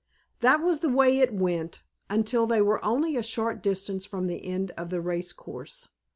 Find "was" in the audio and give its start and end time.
0.63-0.79